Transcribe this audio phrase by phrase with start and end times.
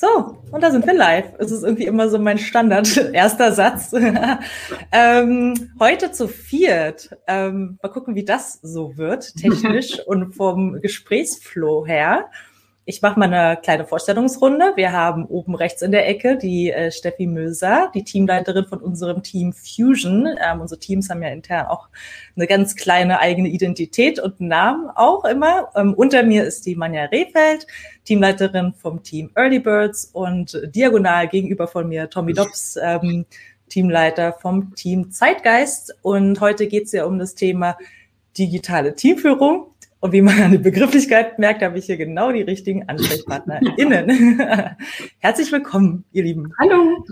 [0.00, 1.32] So, und da sind wir live.
[1.38, 3.92] Es ist irgendwie immer so mein Standard, erster Satz.
[4.92, 7.10] ähm, heute zu viert.
[7.26, 12.30] Ähm, mal gucken, wie das so wird, technisch und vom Gesprächsflow her.
[12.90, 14.72] Ich mache mal eine kleine Vorstellungsrunde.
[14.76, 19.22] Wir haben oben rechts in der Ecke die äh, Steffi Möser, die Teamleiterin von unserem
[19.22, 20.26] Team Fusion.
[20.42, 21.90] Ähm, unsere Teams haben ja intern auch
[22.34, 25.68] eine ganz kleine eigene Identität und einen Namen auch immer.
[25.76, 27.66] Ähm, unter mir ist die Manja Rehfeld,
[28.06, 33.26] Teamleiterin vom Team Early Birds und diagonal gegenüber von mir Tommy Dobbs, ähm,
[33.68, 35.94] Teamleiter vom Team Zeitgeist.
[36.00, 37.76] Und heute geht es ja um das Thema
[38.38, 39.66] digitale Teamführung.
[40.00, 44.40] Und wie man an der Begrifflichkeit merkt, habe ich hier genau die richtigen AnsprechpartnerInnen.
[45.18, 46.52] Herzlich willkommen, ihr Lieben.
[46.58, 47.04] Hallo.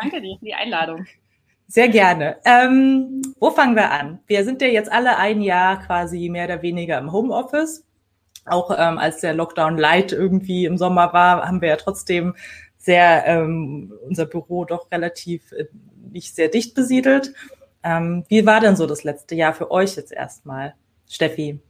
[0.00, 1.06] Danke dir für die Einladung.
[1.66, 2.36] Sehr gerne.
[2.44, 4.20] Ähm, wo fangen wir an?
[4.26, 7.84] Wir sind ja jetzt alle ein Jahr quasi mehr oder weniger im Homeoffice.
[8.44, 12.34] Auch ähm, als der Lockdown Light irgendwie im Sommer war, haben wir ja trotzdem
[12.76, 15.66] sehr ähm, unser Büro doch relativ äh,
[16.10, 17.32] nicht sehr dicht besiedelt.
[17.82, 20.74] Ähm, wie war denn so das letzte Jahr für euch jetzt erstmal,
[21.06, 21.60] Steffi?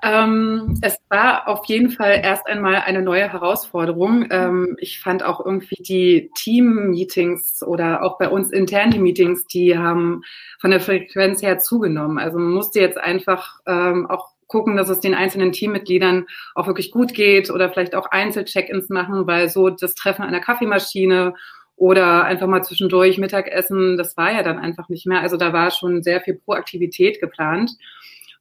[0.00, 4.28] Ähm, es war auf jeden Fall erst einmal eine neue Herausforderung.
[4.30, 9.76] Ähm, ich fand auch irgendwie die Team-Meetings oder auch bei uns intern die Meetings, die
[9.76, 10.22] haben
[10.60, 12.18] von der Frequenz her zugenommen.
[12.18, 16.92] Also man musste jetzt einfach ähm, auch gucken, dass es den einzelnen Teammitgliedern auch wirklich
[16.92, 21.34] gut geht oder vielleicht auch Einzel-Check-ins machen, weil so das Treffen einer Kaffeemaschine
[21.76, 25.20] oder einfach mal zwischendurch Mittagessen, das war ja dann einfach nicht mehr.
[25.20, 27.72] Also da war schon sehr viel Proaktivität geplant.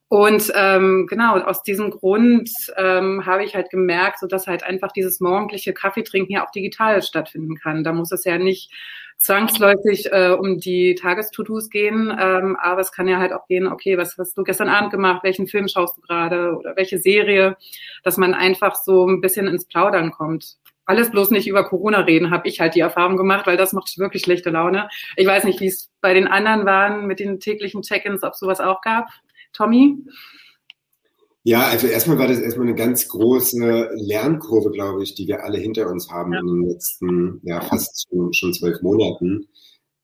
[0.09, 4.94] Und ähm, genau, aus diesem Grund ähm, habe ich halt gemerkt, so dass halt einfach
[4.94, 7.83] dieses morgendliche Kaffeetrinken ja auch digital stattfinden kann.
[7.83, 8.72] Da muss es ja nicht
[9.17, 13.97] zwangsläufig äh, um die Tagestutus gehen, ähm, aber es kann ja halt auch gehen, okay,
[13.97, 17.58] was hast du gestern Abend gemacht, welchen Film schaust du gerade oder welche Serie,
[18.03, 20.58] dass man einfach so ein bisschen ins Plaudern kommt.
[20.85, 23.97] Alles bloß nicht über Corona reden, habe ich halt die Erfahrung gemacht, weil das macht
[23.97, 24.88] wirklich schlechte Laune.
[25.17, 28.62] Ich weiß nicht, wie es bei den anderen waren mit den täglichen Check-ins, ob sowas
[28.62, 29.07] auch gab.
[29.57, 29.97] Tommy?
[31.44, 35.57] Ja, also erstmal war das erstmal eine ganz große Lernkurve, glaube ich, die wir alle
[35.57, 36.41] hinter uns haben ja.
[36.41, 39.47] in den letzten, ja, fast schon, schon zwölf Monaten.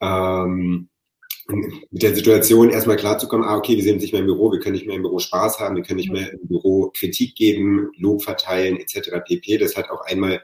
[0.01, 0.87] Ähm,
[1.47, 4.75] mit der Situation erstmal klarzukommen, ah, okay, wir sind nicht mehr im Büro, wir können
[4.75, 8.23] nicht mehr im Büro Spaß haben, wir können nicht mehr im Büro Kritik geben, Lob
[8.23, 9.09] verteilen, etc.
[9.25, 9.57] pp.
[9.57, 10.41] Das hat auch einmal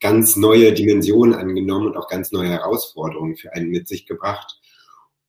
[0.00, 4.60] ganz neue Dimensionen angenommen und auch ganz neue Herausforderungen für einen mit sich gebracht.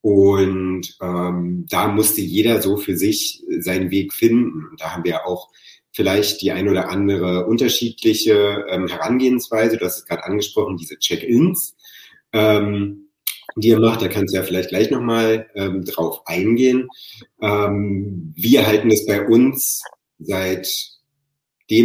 [0.04, 4.66] Und ähm, da musste jeder so für sich seinen Weg finden.
[4.68, 5.48] Und da haben wir auch
[5.92, 9.78] vielleicht die ein oder andere unterschiedliche ähm, Herangehensweise.
[9.78, 11.74] Du hast es gerade angesprochen, diese Check-ins,
[12.34, 13.08] ähm,
[13.56, 14.02] die ihr macht.
[14.02, 16.86] Da kannst du ja vielleicht gleich nochmal ähm, drauf eingehen.
[17.40, 19.80] Ähm, wir halten es bei uns
[20.18, 20.68] seitdem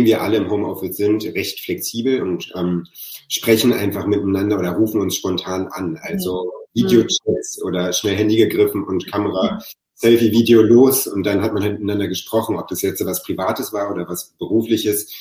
[0.03, 2.85] wir alle im Homeoffice sind, recht flexibel und ähm,
[3.29, 5.97] sprechen einfach miteinander oder rufen uns spontan an.
[6.01, 6.51] Also
[6.83, 9.59] Videochats oder schnell Handy gegriffen und Kamera,
[9.95, 13.91] Selfie-Video los und dann hat man halt miteinander gesprochen, ob das jetzt was Privates war
[13.91, 15.13] oder was Berufliches.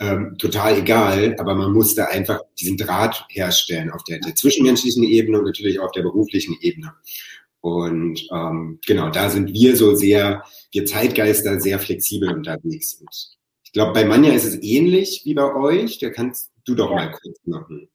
[0.00, 5.38] Ähm, total egal, aber man musste einfach diesen Draht herstellen auf der, der zwischenmenschlichen Ebene
[5.38, 6.92] und natürlich auch auf der beruflichen Ebene.
[7.60, 10.42] Und ähm, genau, da sind wir so sehr,
[10.72, 12.94] wir Zeitgeister sehr flexibel unterwegs.
[12.94, 13.08] Und
[13.62, 15.98] ich glaube, bei Manja ist es ähnlich wie bei euch.
[15.98, 16.96] Da kannst du doch ja.
[16.96, 17.88] mal kurz machen.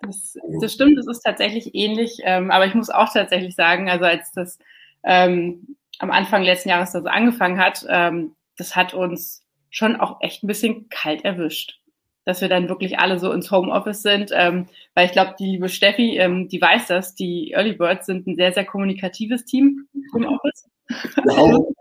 [0.00, 2.18] Das, das stimmt, das ist tatsächlich ähnlich.
[2.22, 4.58] Ähm, aber ich muss auch tatsächlich sagen, also als das
[5.04, 10.42] ähm, am Anfang letzten Jahres so angefangen hat, ähm, das hat uns schon auch echt
[10.42, 11.80] ein bisschen kalt erwischt.
[12.24, 14.32] Dass wir dann wirklich alle so ins Homeoffice sind.
[14.34, 18.26] Ähm, weil ich glaube, die liebe Steffi, ähm, die weiß das, die Early Birds sind
[18.26, 20.68] ein sehr, sehr kommunikatives Team im Office.
[21.24, 21.74] Wow.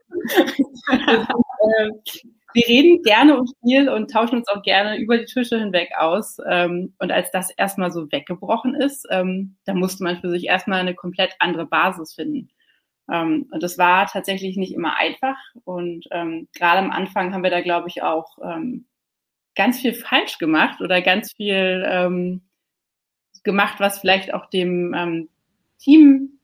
[2.56, 6.38] Wir reden gerne und viel und tauschen uns auch gerne über die Tische hinweg aus.
[6.50, 10.80] Ähm, und als das erstmal so weggebrochen ist, ähm, da musste man für sich erstmal
[10.80, 12.50] eine komplett andere Basis finden.
[13.12, 15.38] Ähm, und das war tatsächlich nicht immer einfach.
[15.66, 18.86] Und ähm, gerade am Anfang haben wir da, glaube ich, auch ähm,
[19.56, 22.42] ganz viel falsch gemacht oder ganz viel ähm,
[23.44, 25.30] gemacht, was vielleicht auch dem
[25.78, 26.40] Team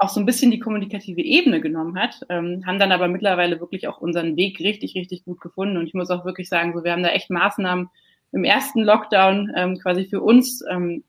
[0.00, 3.86] auch so ein bisschen die kommunikative Ebene genommen hat, ähm, haben dann aber mittlerweile wirklich
[3.86, 5.76] auch unseren Weg richtig, richtig gut gefunden.
[5.76, 7.90] Und ich muss auch wirklich sagen, so wir haben da echt Maßnahmen
[8.32, 11.04] im ersten Lockdown ähm, quasi für uns ähm,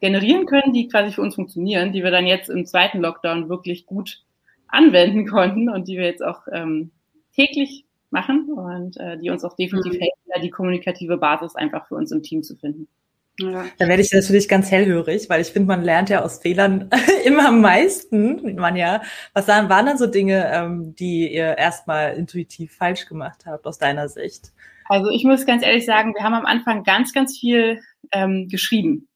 [0.00, 3.86] generieren können, die quasi für uns funktionieren, die wir dann jetzt im zweiten Lockdown wirklich
[3.86, 4.24] gut
[4.66, 6.90] anwenden konnten und die wir jetzt auch ähm,
[7.32, 10.00] täglich machen und äh, die uns auch definitiv mhm.
[10.00, 12.88] helfen, die kommunikative Basis einfach für uns im Team zu finden.
[13.38, 13.66] Ja.
[13.78, 16.90] Da werde ich natürlich ganz hellhörig, weil ich finde, man lernt ja aus Fehlern
[17.24, 18.56] immer am meisten.
[18.56, 19.02] Man ja,
[19.32, 24.08] was waren, dann so Dinge, ähm, die ihr erstmal intuitiv falsch gemacht habt aus deiner
[24.08, 24.52] Sicht?
[24.86, 27.80] Also ich muss ganz ehrlich sagen, wir haben am Anfang ganz, ganz viel
[28.10, 29.06] ähm, geschrieben.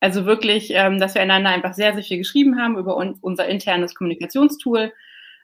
[0.00, 3.46] Also wirklich, ähm, dass wir einander einfach sehr, sehr viel geschrieben haben über un unser
[3.48, 4.92] internes Kommunikationstool,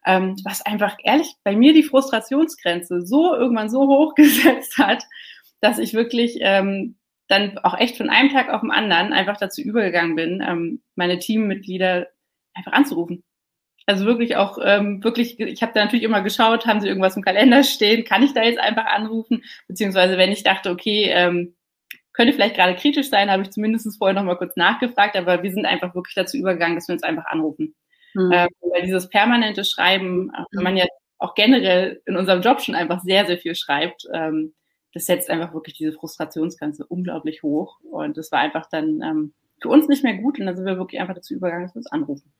[0.04, 5.04] ähm, was einfach ehrlich bei mir die Frustrationsgrenze so irgendwann so hoch gesetzt hat,
[5.60, 6.96] dass ich wirklich ähm,
[7.28, 11.18] dann auch echt von einem Tag auf den anderen einfach dazu übergegangen bin, ähm, meine
[11.18, 12.08] Teammitglieder
[12.54, 13.22] einfach anzurufen.
[13.86, 17.22] Also wirklich auch, ähm, wirklich, ich habe da natürlich immer geschaut, haben sie irgendwas im
[17.22, 19.44] Kalender stehen, kann ich da jetzt einfach anrufen?
[19.68, 21.54] Beziehungsweise wenn ich dachte, okay, ähm,
[22.12, 25.52] könnte vielleicht gerade kritisch sein, habe ich zumindest vorher noch mal kurz nachgefragt, aber wir
[25.52, 27.74] sind einfach wirklich dazu übergegangen, dass wir uns einfach anrufen.
[28.14, 28.32] Mhm.
[28.32, 30.86] Ähm, weil dieses permanente Schreiben, äh, wenn man ja
[31.18, 34.54] auch generell in unserem Job schon einfach sehr, sehr viel schreibt, ähm,
[34.96, 37.78] das setzt einfach wirklich diese Frustrationsgrenze unglaublich hoch.
[37.82, 40.78] Und das war einfach dann ähm, für uns nicht mehr gut und dann sind wir
[40.78, 42.32] wirklich einfach dazu übergegangen, dass wir uns anrufen.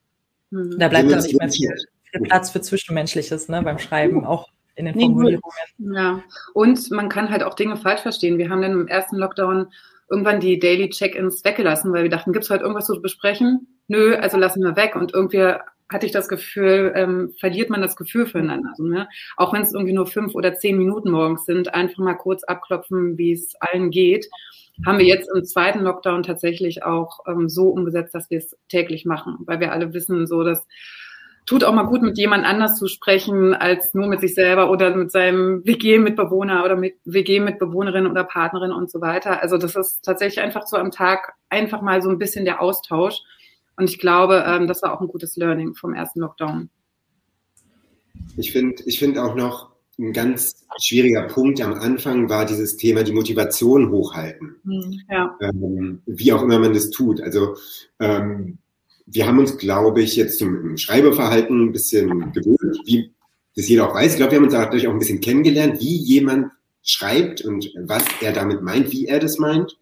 [0.49, 0.79] Mhm.
[0.79, 1.75] Da bleibt dann nicht mehr viel,
[2.11, 5.43] viel, Platz für Zwischenmenschliches ne, beim Schreiben, auch in den Formulierungen.
[5.77, 6.23] Ja,
[6.55, 8.39] und man kann halt auch Dinge falsch verstehen.
[8.39, 9.67] Wir haben dann im ersten Lockdown
[10.09, 13.69] irgendwann die Daily Check-ins weggelassen, weil wir dachten, gibt es heute irgendwas zu besprechen?
[13.87, 14.97] Nö, also lassen wir weg.
[14.97, 15.57] Und irgendwie
[15.89, 18.71] hatte ich das Gefühl, ähm, verliert man das Gefühl füreinander.
[18.71, 19.09] Also, ne?
[19.37, 23.19] Auch wenn es irgendwie nur fünf oder zehn Minuten morgens sind, einfach mal kurz abklopfen,
[23.19, 24.29] wie es allen geht
[24.85, 29.07] haben wir jetzt im zweiten Lockdown tatsächlich auch ähm, so umgesetzt, dass wir es täglich
[29.07, 30.67] machen, weil wir alle wissen, so dass
[31.47, 34.95] tut auch mal gut, mit jemand anders zu sprechen, als nur mit sich selber oder
[34.97, 39.41] mit seinem WG-Mitbewohner oder mit WG-Mitbewohnerin oder Partnerin und so weiter.
[39.41, 43.21] Also das ist tatsächlich einfach so am Tag einfach mal so ein bisschen der Austausch.
[43.77, 46.71] Und ich glaube, ähm, das war auch ein gutes Learning vom ersten Lockdown.
[48.37, 53.03] Ich finde ich finde auch noch, ein ganz schwieriger Punkt am Anfang war dieses Thema
[53.03, 54.57] die Motivation hochhalten.
[54.65, 55.35] Hm, ja.
[55.41, 57.21] Ähm, wie auch immer man das tut.
[57.23, 57.57] Also
[57.99, 58.59] ähm,
[59.07, 63.13] wir haben uns, glaube ich, jetzt zum Schreibeverhalten ein bisschen gewöhnt, wie
[63.55, 64.13] das jeder auch weiß.
[64.13, 66.53] Ich glaube, wir haben uns dadurch auch ein bisschen kennengelernt, wie jemand
[66.83, 69.79] schreibt und was er damit meint, wie er das meint.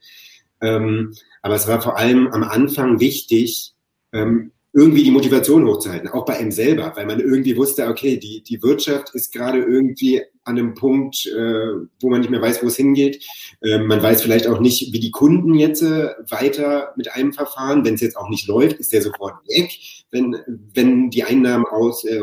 [0.60, 3.73] Ähm, aber es war vor allem am Anfang wichtig,
[4.14, 8.42] ähm, irgendwie die Motivation hochzuhalten, auch bei ihm selber, weil man irgendwie wusste, okay, die,
[8.42, 12.66] die Wirtschaft ist gerade irgendwie an einem Punkt, äh, wo man nicht mehr weiß, wo
[12.66, 13.24] es hingeht.
[13.62, 17.84] Äh, man weiß vielleicht auch nicht, wie die Kunden jetzt äh, weiter mit einem verfahren.
[17.84, 19.70] Wenn es jetzt auch nicht läuft, ist der sofort weg,
[20.10, 20.36] wenn,
[20.74, 22.20] wenn die Einnahmen aus, äh,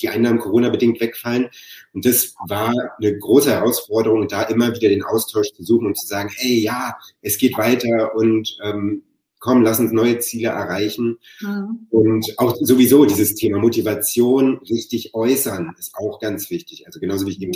[0.00, 1.50] die Einnahmen Corona-bedingt wegfallen.
[1.92, 6.06] Und das war eine große Herausforderung, da immer wieder den Austausch zu suchen und zu
[6.06, 9.02] sagen, hey, ja, es geht weiter und ähm,
[9.40, 11.18] komm, lass uns neue Ziele erreichen.
[11.40, 11.86] Mhm.
[11.90, 16.86] Und auch sowieso dieses Thema Motivation richtig äußern ist auch ganz wichtig.
[16.86, 17.50] Also genauso wie ich eben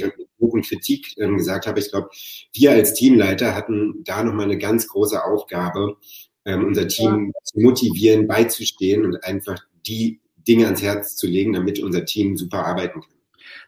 [0.53, 2.09] mit Kritik ähm, gesagt habe, ich glaube,
[2.53, 5.97] wir als Teamleiter hatten da nochmal eine ganz große Aufgabe,
[6.45, 7.41] ähm, unser Team ja.
[7.45, 12.67] zu motivieren, beizustehen und einfach die Dinge ans Herz zu legen, damit unser Team super
[12.67, 13.11] arbeiten kann.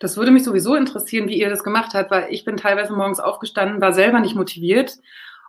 [0.01, 3.21] Das würde mich sowieso interessieren, wie ihr das gemacht habt, weil ich bin teilweise morgens
[3.21, 4.99] aufgestanden, war selber nicht motiviert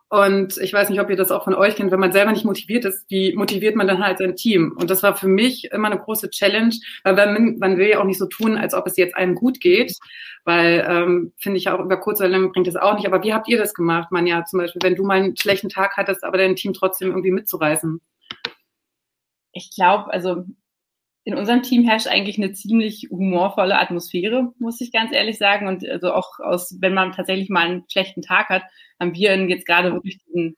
[0.10, 2.46] und ich weiß nicht, ob ihr das auch von euch kennt, wenn man selber nicht
[2.46, 4.74] motiviert ist, wie motiviert man dann halt sein Team?
[4.80, 6.74] Und das war für mich immer eine große Challenge,
[7.04, 9.60] weil man, man will ja auch nicht so tun, als ob es jetzt einem gut
[9.60, 9.98] geht,
[10.46, 13.06] weil ähm, finde ich auch über kurz oder lang bringt das auch nicht.
[13.06, 15.68] Aber wie habt ihr das gemacht, man ja zum Beispiel, wenn du mal einen schlechten
[15.68, 18.00] Tag hattest, aber dein Team trotzdem irgendwie mitzureißen?
[19.52, 20.46] Ich glaube, also
[21.28, 25.68] in unserem Team herrscht eigentlich eine ziemlich humorvolle Atmosphäre, muss ich ganz ehrlich sagen.
[25.68, 28.64] Und also auch aus, wenn man tatsächlich mal einen schlechten Tag hat,
[28.98, 30.56] haben wir jetzt gerade wirklich diesen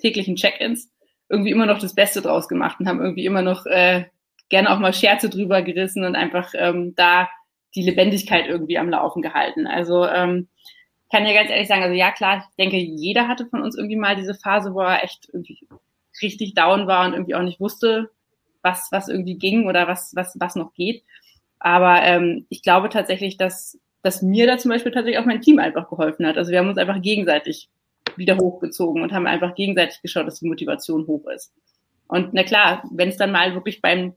[0.00, 0.90] täglichen Check-ins
[1.28, 4.06] irgendwie immer noch das Beste draus gemacht und haben irgendwie immer noch äh,
[4.48, 7.28] gerne auch mal Scherze drüber gerissen und einfach ähm, da
[7.76, 9.68] die Lebendigkeit irgendwie am Laufen gehalten.
[9.68, 10.48] Also ähm,
[11.12, 13.94] kann ja ganz ehrlich sagen, also ja klar, ich denke, jeder hatte von uns irgendwie
[13.94, 15.68] mal diese Phase, wo er echt irgendwie
[16.20, 18.10] richtig down war und irgendwie auch nicht wusste,
[18.64, 21.04] was, was irgendwie ging oder was, was, was noch geht.
[21.60, 25.58] Aber ähm, ich glaube tatsächlich, dass, dass mir da zum Beispiel tatsächlich auch mein Team
[25.58, 26.36] einfach geholfen hat.
[26.36, 27.68] Also wir haben uns einfach gegenseitig
[28.16, 31.52] wieder hochgezogen und haben einfach gegenseitig geschaut, dass die Motivation hoch ist.
[32.06, 34.14] Und na klar, wenn es dann mal wirklich beim,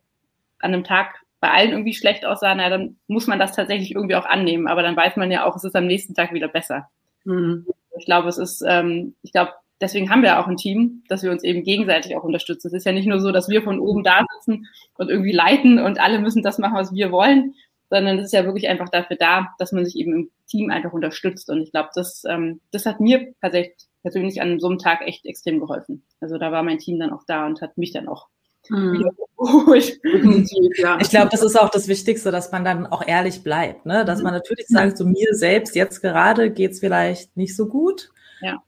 [0.59, 4.15] an einem Tag bei allen irgendwie schlecht aussah, na, dann muss man das tatsächlich irgendwie
[4.15, 4.67] auch annehmen.
[4.67, 6.89] Aber dann weiß man ja auch, es ist am nächsten Tag wieder besser.
[7.25, 7.65] Mhm.
[7.97, 11.31] Ich glaube, es ist, ähm, ich glaube, deswegen haben wir auch ein Team, dass wir
[11.31, 12.67] uns eben gegenseitig auch unterstützen.
[12.67, 14.67] Es ist ja nicht nur so, dass wir von oben da sitzen
[14.97, 17.55] und irgendwie leiten und alle müssen das machen, was wir wollen,
[17.89, 20.93] sondern es ist ja wirklich einfach dafür da, dass man sich eben im Team einfach
[20.93, 21.49] unterstützt.
[21.49, 25.25] Und ich glaube, das, ähm, das hat mir tatsächlich persönlich an so einem Tag echt
[25.25, 26.03] extrem geholfen.
[26.19, 28.27] Also da war mein Team dann auch da und hat mich dann auch
[28.69, 29.05] Mhm.
[29.77, 34.03] Ich glaube, das ist auch das Wichtigste, dass man dann auch ehrlich bleibt, ne?
[34.03, 38.09] dass man natürlich sagt, so mir selbst jetzt gerade geht's vielleicht nicht so gut.
[38.41, 38.63] Ja.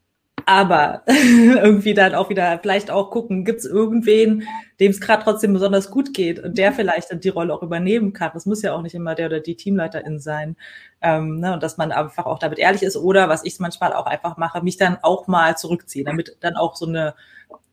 [0.46, 4.44] Aber irgendwie dann auch wieder vielleicht auch gucken, gibt es irgendwen,
[4.78, 8.12] dem es gerade trotzdem besonders gut geht und der vielleicht dann die Rolle auch übernehmen
[8.12, 8.30] kann.
[8.34, 10.56] Das muss ja auch nicht immer der oder die Teamleiterin sein.
[11.02, 14.06] Ähm, ne, und dass man einfach auch damit ehrlich ist oder was ich manchmal auch
[14.06, 17.14] einfach mache, mich dann auch mal zurückziehen, damit dann auch so eine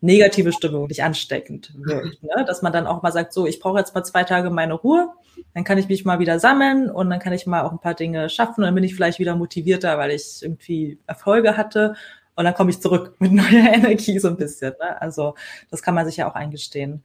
[0.02, 2.22] negative Stimmung nicht ansteckend wird.
[2.22, 2.46] Ne?
[2.46, 5.10] Dass man dann auch mal sagt, so, ich brauche jetzt mal zwei Tage meine Ruhe,
[5.54, 7.96] dann kann ich mich mal wieder sammeln und dann kann ich mal auch ein paar
[7.96, 11.96] Dinge schaffen und dann bin ich vielleicht wieder motivierter, weil ich irgendwie Erfolge hatte
[12.38, 14.74] und dann komme ich zurück mit neuer Energie so ein bisschen.
[14.80, 15.02] Ne?
[15.02, 15.36] Also
[15.70, 17.04] das kann man sich ja auch eingestehen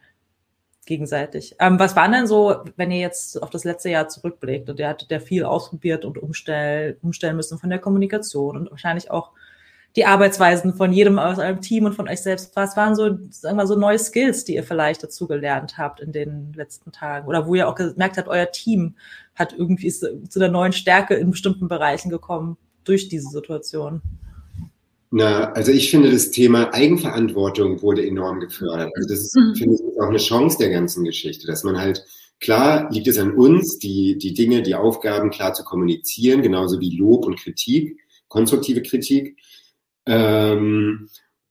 [0.85, 1.57] gegenseitig.
[1.59, 4.89] Ähm, was waren denn so, wenn ihr jetzt auf das letzte Jahr zurückblickt und ihr
[4.89, 9.31] hattet ja viel ausprobiert und umstell, umstellen müssen von der Kommunikation und wahrscheinlich auch
[9.95, 12.57] die Arbeitsweisen von jedem aus eurem Team und von euch selbst.
[12.57, 16.12] Was waren so, sagen wir so neue Skills, die ihr vielleicht dazu gelernt habt in
[16.12, 17.29] den letzten Tagen?
[17.29, 18.97] Oder wo ihr auch gemerkt habt, euer Team
[19.35, 24.01] hat irgendwie zu der neuen Stärke in bestimmten Bereichen gekommen durch diese Situation?
[25.14, 28.90] Na, also ich finde, das Thema Eigenverantwortung wurde enorm gefördert.
[28.97, 29.54] Also das ist, mhm.
[29.54, 32.02] finde ich, auch eine Chance der ganzen Geschichte, dass man halt,
[32.40, 36.97] klar liegt es an uns, die, die Dinge, die Aufgaben klar zu kommunizieren, genauso wie
[36.97, 39.38] Lob und Kritik, konstruktive Kritik.
[40.07, 41.11] Ähm,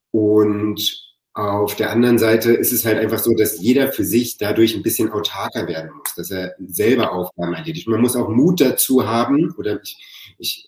[0.10, 4.76] und auf der anderen Seite ist es halt einfach so, dass jeder für sich dadurch
[4.76, 7.88] ein bisschen autarker werden muss, dass er selber Aufgaben erledigt.
[7.88, 10.00] Man muss auch Mut dazu haben, oder ich,
[10.40, 10.68] ich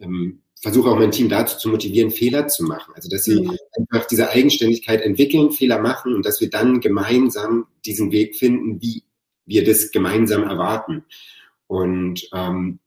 [0.00, 2.94] ähm, versuche auch mein Team dazu zu motivieren, Fehler zu machen.
[2.96, 3.58] Also dass sie mhm.
[3.78, 9.04] einfach diese Eigenständigkeit entwickeln, Fehler machen und dass wir dann gemeinsam diesen Weg finden, wie
[9.44, 11.04] wir das gemeinsam erwarten.
[11.66, 12.78] Und ähm,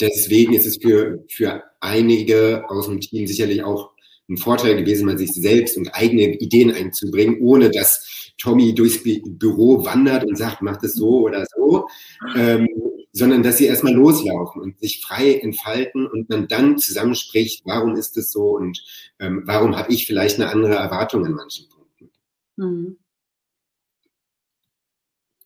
[0.00, 3.90] deswegen ist es für, für einige aus dem Team sicherlich auch
[4.28, 9.84] ein Vorteil gewesen, mal sich selbst und eigene Ideen einzubringen, ohne dass Tommy durchs Büro
[9.84, 11.88] wandert und sagt, mach das so oder so,
[12.36, 12.68] ähm,
[13.14, 18.16] sondern dass sie erstmal loslaufen und sich frei entfalten und man dann zusammenspricht, warum ist
[18.16, 18.84] es so und
[19.20, 22.10] ähm, warum habe ich vielleicht eine andere Erwartung an manchen Punkten.
[22.56, 22.98] Mhm.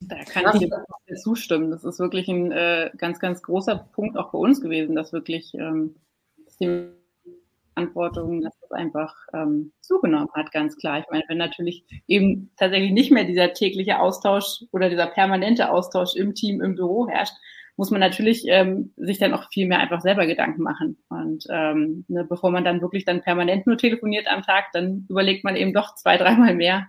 [0.00, 1.70] Da kann ich dir zustimmen.
[1.70, 5.52] Das ist wirklich ein äh, ganz, ganz großer Punkt auch bei uns gewesen, dass wirklich
[5.54, 5.96] ähm,
[6.58, 6.92] Thema
[7.74, 10.98] Verantwortung, dass das einfach ähm, zugenommen hat, ganz klar.
[10.98, 16.16] Ich meine, wenn natürlich eben tatsächlich nicht mehr dieser tägliche Austausch oder dieser permanente Austausch
[16.16, 17.34] im Team, im Büro herrscht,
[17.78, 20.98] muss man natürlich ähm, sich dann auch viel mehr einfach selber Gedanken machen.
[21.08, 25.44] Und ähm, ne, bevor man dann wirklich dann permanent nur telefoniert am Tag, dann überlegt
[25.44, 26.88] man eben doch zwei, dreimal mehr,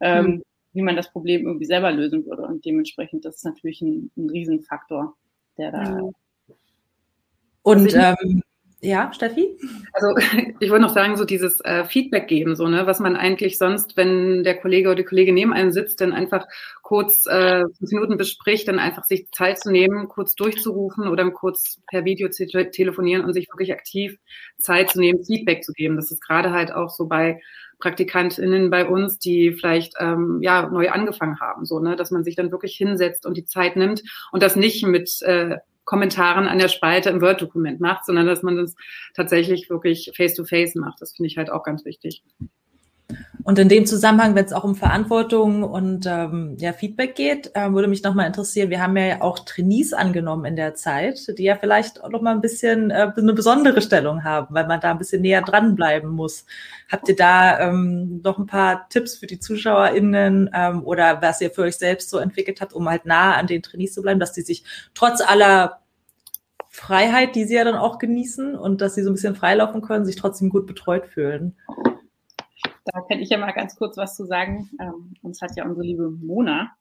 [0.00, 0.42] ähm, mhm
[0.72, 2.42] wie man das Problem irgendwie selber lösen würde.
[2.42, 5.16] Und dementsprechend, das ist natürlich ein, ein Riesenfaktor,
[5.56, 5.90] der da.
[5.90, 6.12] Mhm.
[7.62, 8.42] Und ähm,
[8.80, 9.56] ja, Steffi?
[9.92, 10.14] Also
[10.60, 13.96] ich wollte noch sagen, so dieses äh, Feedback geben, so, ne, was man eigentlich sonst,
[13.96, 16.46] wenn der Kollege oder die Kollegin neben einem sitzt, dann einfach
[16.82, 21.80] kurz äh, fünf Minuten bespricht, dann einfach sich Zeit zu nehmen, kurz durchzurufen oder kurz
[21.88, 24.16] per Video zu telefonieren und sich wirklich aktiv
[24.58, 25.96] Zeit zu nehmen, Feedback zu geben.
[25.96, 27.40] Das ist gerade halt auch so bei
[27.80, 32.36] PraktikantInnen bei uns, die vielleicht ähm, ja neu angefangen haben, so ne, dass man sich
[32.36, 35.56] dann wirklich hinsetzt und die Zeit nimmt und das nicht mit äh,
[35.88, 38.76] Kommentaren an der Spalte im Word-Dokument macht, sondern dass man das
[39.14, 41.00] tatsächlich wirklich face-to-face -face macht.
[41.00, 42.22] Das finde ich halt auch ganz wichtig.
[43.48, 47.72] Und in dem Zusammenhang, wenn es auch um Verantwortung und ähm, ja, Feedback geht, äh,
[47.72, 51.56] würde mich nochmal interessieren, wir haben ja auch Trainees angenommen in der Zeit, die ja
[51.56, 55.22] vielleicht auch nochmal ein bisschen äh, eine besondere Stellung haben, weil man da ein bisschen
[55.22, 56.44] näher dranbleiben muss.
[56.92, 61.50] Habt ihr da ähm, noch ein paar Tipps für die ZuschauerInnen ähm, oder was ihr
[61.50, 64.34] für euch selbst so entwickelt habt, um halt nah an den Trainees zu bleiben, dass
[64.34, 64.62] die sich
[64.92, 65.80] trotz aller
[66.68, 70.04] Freiheit, die sie ja dann auch genießen und dass sie so ein bisschen freilaufen können,
[70.04, 71.56] sich trotzdem gut betreut fühlen?
[72.92, 74.70] Da kann ich ja mal ganz kurz was zu sagen.
[74.80, 76.74] Ähm, uns hat ja unsere liebe Mona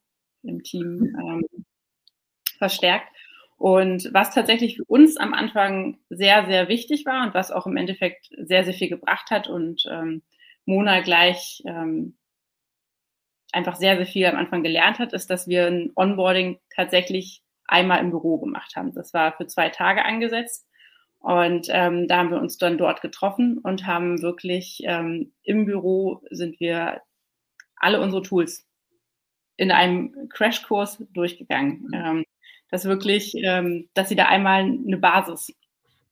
[0.43, 1.65] im Team ähm,
[2.57, 3.07] verstärkt.
[3.57, 7.75] Und was tatsächlich für uns am Anfang sehr, sehr wichtig war und was auch im
[7.75, 10.21] Endeffekt sehr, sehr viel gebracht hat und ähm,
[10.65, 12.17] Mona gleich ähm,
[13.51, 17.99] einfach sehr, sehr viel am Anfang gelernt hat, ist, dass wir ein Onboarding tatsächlich einmal
[17.99, 18.93] im Büro gemacht haben.
[18.93, 20.67] Das war für zwei Tage angesetzt
[21.19, 26.21] und ähm, da haben wir uns dann dort getroffen und haben wirklich ähm, im Büro
[26.29, 27.01] sind wir
[27.75, 28.65] alle unsere Tools
[29.57, 31.89] in einem Crashkurs durchgegangen.
[31.93, 32.25] Ähm,
[32.69, 35.53] dass wirklich, ähm, dass sie da einmal eine Basis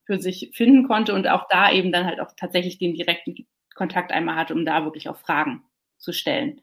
[0.06, 4.12] für sich finden konnte und auch da eben dann halt auch tatsächlich den direkten Kontakt
[4.12, 5.64] einmal hatte, um da wirklich auch Fragen
[5.98, 6.62] zu stellen.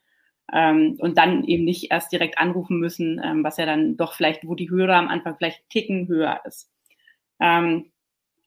[0.53, 4.47] Ähm, und dann eben nicht erst direkt anrufen müssen, ähm, was ja dann doch vielleicht,
[4.47, 6.71] wo die Höhe am Anfang vielleicht Ticken höher ist.
[7.41, 7.92] Ähm,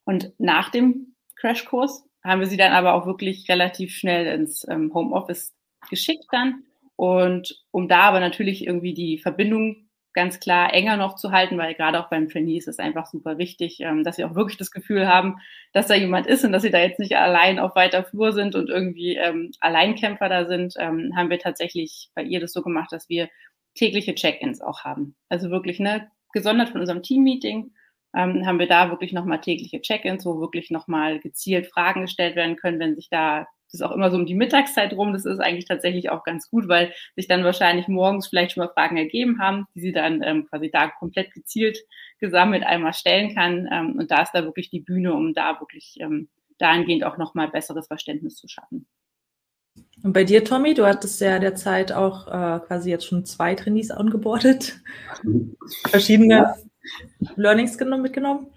[0.06, 4.94] und nach dem Crashkurs haben wir sie dann aber auch wirklich relativ schnell ins ähm,
[4.94, 5.54] Homeoffice
[5.90, 6.64] geschickt dann.
[6.96, 11.76] Und um da aber natürlich irgendwie die Verbindung ganz klar enger noch zu halten, weil
[11.76, 15.08] gerade auch beim Trainee ist einfach super wichtig, ähm, dass sie auch wirklich das Gefühl
[15.08, 15.36] haben,
[15.74, 18.56] dass da jemand ist und dass sie da jetzt nicht allein auf weiter Flur sind
[18.56, 22.92] und irgendwie ähm, Alleinkämpfer da sind, ähm, haben wir tatsächlich bei ihr das so gemacht,
[22.94, 23.30] dass wir
[23.76, 25.16] tägliche Check-ins auch haben.
[25.28, 27.72] Also wirklich, ne, gesondert von unserem Team-Meeting
[28.16, 32.56] ähm, haben wir da wirklich nochmal tägliche Check-ins, wo wirklich nochmal gezielt Fragen gestellt werden
[32.56, 35.14] können, wenn sich da das ist auch immer so um die Mittagszeit rum.
[35.14, 38.72] Das ist eigentlich tatsächlich auch ganz gut, weil sich dann wahrscheinlich morgens vielleicht schon mal
[38.72, 41.80] Fragen ergeben haben, die sie dann ähm, quasi da komplett gezielt
[42.20, 43.68] gesammelt einmal stellen kann.
[43.72, 47.50] Ähm, und da ist da wirklich die Bühne, um da wirklich ähm, dahingehend auch nochmal
[47.50, 48.88] besseres Verständnis zu schaffen.
[50.04, 53.92] Und bei dir, Tommy, du hattest ja derzeit auch äh, quasi jetzt schon zwei Trainees
[53.92, 54.80] angebordet.
[55.90, 56.56] Verschiedene ja.
[57.36, 58.48] Learnings mitgenommen?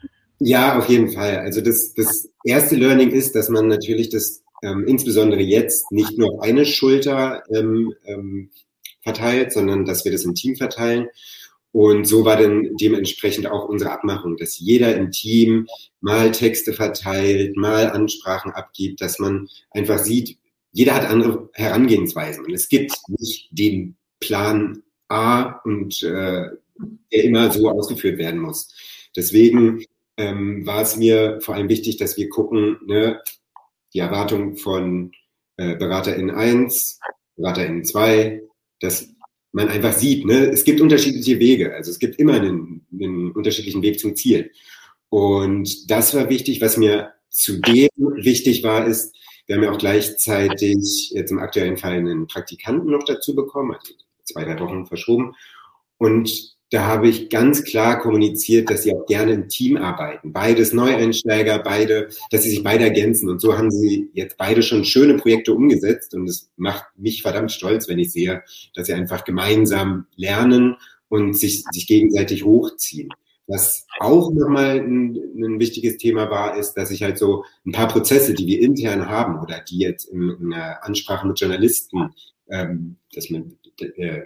[0.41, 1.39] Ja, auf jeden Fall.
[1.39, 6.35] Also das, das erste Learning ist, dass man natürlich das ähm, insbesondere jetzt nicht nur
[6.35, 8.51] auf eine Schulter ähm, ähm,
[9.03, 11.09] verteilt, sondern dass wir das im Team verteilen.
[11.73, 15.67] Und so war dann dementsprechend auch unsere Abmachung, dass jeder im Team
[16.01, 20.39] mal Texte verteilt, mal Ansprachen abgibt, dass man einfach sieht,
[20.73, 22.45] jeder hat andere Herangehensweisen.
[22.45, 26.49] Und es gibt nicht den Plan A und äh,
[27.13, 28.75] der immer so ausgeführt werden muss.
[29.17, 29.85] Deswegen
[30.17, 33.21] ähm, war es mir vor allem wichtig, dass wir gucken, ne,
[33.95, 35.13] die Erwartung von
[35.57, 37.01] äh, BeraterInnen 1,
[37.37, 38.43] BeraterInnen 2,
[38.81, 39.09] dass
[39.53, 41.75] man einfach sieht, ne, es gibt unterschiedliche Wege.
[41.75, 44.53] Also es gibt immer einen, einen unterschiedlichen Weg zum Ziel.
[45.09, 46.61] Und das war wichtig.
[46.61, 49.15] Was mir zudem wichtig war, ist,
[49.47, 53.95] wir haben ja auch gleichzeitig jetzt im aktuellen Fall einen Praktikanten noch dazu bekommen, also
[54.25, 55.35] zwei, drei Wochen verschoben.
[55.97, 60.33] Und da habe ich ganz klar kommuniziert, dass sie auch gerne im Team arbeiten.
[60.33, 63.31] Beides Neueinsteiger, beide, dass sie sich beide ergänzen.
[63.31, 66.15] Und so haben sie jetzt beide schon schöne Projekte umgesetzt.
[66.15, 68.43] Und es macht mich verdammt stolz, wenn ich sehe,
[68.75, 70.77] dass sie einfach gemeinsam lernen
[71.09, 73.09] und sich, sich gegenseitig hochziehen.
[73.47, 77.89] Was auch nochmal ein, ein wichtiges Thema war, ist, dass ich halt so ein paar
[77.89, 82.11] Prozesse, die wir intern haben oder die jetzt in, in einer Ansprache mit Journalisten,
[82.51, 84.25] ähm, dass man äh,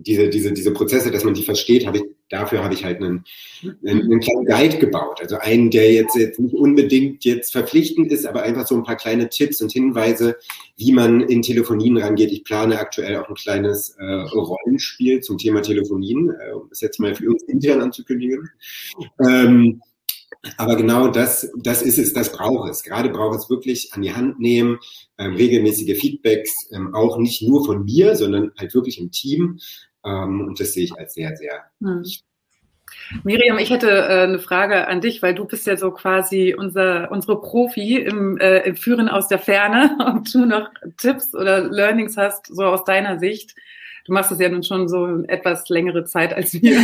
[0.00, 3.24] diese, diese, diese Prozesse, dass man die versteht, habe ich, dafür habe ich halt einen,
[3.62, 5.20] einen, einen kleinen Guide gebaut.
[5.20, 8.96] Also einen, der jetzt, jetzt nicht unbedingt jetzt verpflichtend ist, aber einfach so ein paar
[8.96, 10.36] kleine Tipps und Hinweise,
[10.76, 12.32] wie man in Telefonien rangeht.
[12.32, 16.98] Ich plane aktuell auch ein kleines äh, Rollenspiel zum Thema Telefonien, äh, um das jetzt
[16.98, 18.48] mal für uns intern anzukündigen.
[19.28, 19.82] Ähm,
[20.56, 22.82] aber genau das, das ist es, das braucht es.
[22.82, 24.78] Gerade braucht es wirklich an die Hand nehmen,
[25.18, 29.58] ähm, regelmäßige Feedbacks, ähm, auch nicht nur von mir, sondern halt wirklich im Team.
[30.04, 32.04] Ähm, und das sehe ich als sehr, sehr hm.
[33.24, 37.10] Miriam, ich hätte äh, eine Frage an dich, weil du bist ja so quasi unser,
[37.10, 39.96] unsere Profi im, äh, im Führen aus der Ferne.
[40.16, 43.54] Ob du noch Tipps oder Learnings hast, so aus deiner Sicht.
[44.06, 46.78] Du machst es ja nun schon so etwas längere Zeit als wir.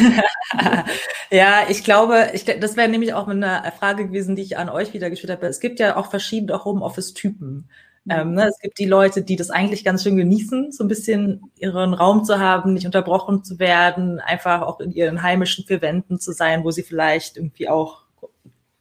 [1.31, 4.93] ja, ich glaube, ich, das wäre nämlich auch eine Frage gewesen, die ich an euch
[4.93, 5.47] wieder gestellt habe.
[5.47, 7.69] Es gibt ja auch verschiedene auch Homeoffice-Typen.
[8.09, 11.51] Ähm, ne, es gibt die Leute, die das eigentlich ganz schön genießen, so ein bisschen
[11.59, 16.21] ihren Raum zu haben, nicht unterbrochen zu werden, einfach auch in ihren heimischen vier Wänden
[16.21, 18.03] zu sein, wo sie vielleicht irgendwie auch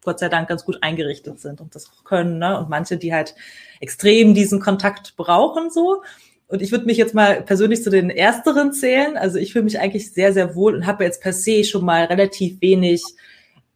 [0.03, 2.37] Gott sei Dank ganz gut eingerichtet sind und das können.
[2.37, 2.59] Ne?
[2.59, 3.35] Und manche, die halt
[3.81, 6.03] extrem diesen Kontakt brauchen, so.
[6.47, 9.17] Und ich würde mich jetzt mal persönlich zu den Ersteren zählen.
[9.17, 12.05] Also ich fühle mich eigentlich sehr, sehr wohl und habe jetzt per se schon mal
[12.05, 13.03] relativ wenig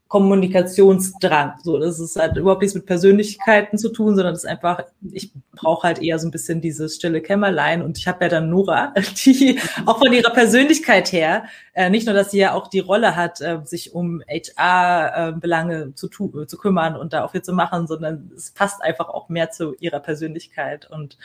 [0.10, 1.54] Kommunikationsdrang.
[1.63, 5.32] So, das ist halt überhaupt nichts mit Persönlichkeiten zu tun, sondern das ist einfach, ich
[5.54, 8.91] brauche halt eher so ein bisschen dieses stille Kämmerlein und ich habe ja dann Nora,
[9.26, 11.43] die auch von ihrer Persönlichkeit her,
[11.74, 15.93] äh, nicht nur, dass sie ja auch die Rolle hat, äh, sich um HR-Belange äh,
[15.93, 19.30] zu, tu zu kümmern und da auch viel zu machen, sondern es passt einfach auch
[19.30, 21.19] mehr zu ihrer Persönlichkeit und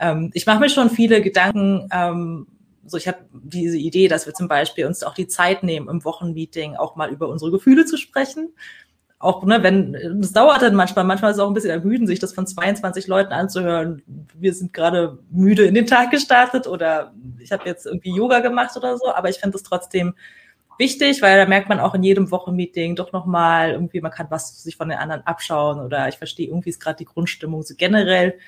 [0.00, 2.48] ähm, ich mache mir schon viele Gedanken, ähm,
[2.86, 6.04] so ich habe diese Idee, dass wir zum Beispiel uns auch die Zeit nehmen, im
[6.04, 8.54] Wochenmeeting auch mal über unsere Gefühle zu sprechen.
[9.18, 12.18] Auch, ne, wenn, das dauert dann manchmal, manchmal ist es auch ein bisschen ermüdend, sich
[12.18, 14.02] das von 22 Leuten anzuhören.
[14.34, 18.76] Wir sind gerade müde in den Tag gestartet oder ich habe jetzt irgendwie Yoga gemacht
[18.76, 20.14] oder so, aber ich finde es trotzdem
[20.78, 24.62] wichtig, weil da merkt man auch in jedem Wochenmeeting doch nochmal irgendwie, man kann was
[24.62, 28.38] sich von den anderen abschauen oder ich verstehe irgendwie ist gerade die Grundstimmung so generell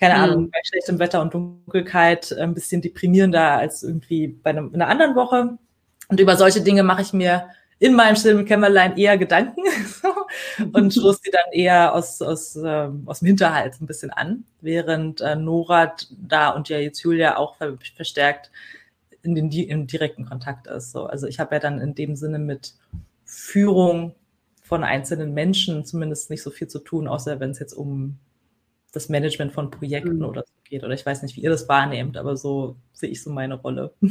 [0.00, 0.20] keine mhm.
[0.20, 4.88] Ahnung, bei schlechtem Wetter und Dunkelheit äh, ein bisschen deprimierender als irgendwie bei einem, einer
[4.88, 5.58] anderen Woche.
[6.08, 7.48] Und über solche Dinge mache ich mir
[7.80, 9.62] in meinem stillen Kämmerlein eher Gedanken
[10.72, 15.20] und stoße die dann eher aus, aus, äh, aus dem Hinterhalt ein bisschen an, während
[15.20, 18.50] äh, Nora da und ja jetzt Julia auch verstärkt
[19.22, 20.92] in den im direkten Kontakt ist.
[20.92, 21.06] So.
[21.06, 22.74] Also ich habe ja dann in dem Sinne mit
[23.24, 24.14] Führung
[24.62, 28.18] von einzelnen Menschen zumindest nicht so viel zu tun, außer wenn es jetzt um
[28.92, 30.24] das Management von Projekten mhm.
[30.24, 30.84] oder so geht.
[30.84, 33.92] Oder ich weiß nicht, wie ihr das wahrnehmt, aber so sehe ich so meine Rolle.